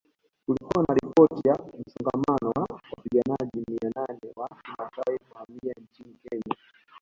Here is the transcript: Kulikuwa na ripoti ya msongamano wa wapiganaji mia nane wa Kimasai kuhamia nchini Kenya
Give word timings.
Kulikuwa 0.45 0.83
na 0.87 0.93
ripoti 0.93 1.47
ya 1.47 1.53
msongamano 1.53 2.49
wa 2.55 2.67
wapiganaji 2.97 3.63
mia 3.67 3.91
nane 3.95 4.31
wa 4.35 4.49
Kimasai 4.63 5.17
kuhamia 5.29 5.73
nchini 5.81 6.15
Kenya 6.29 6.55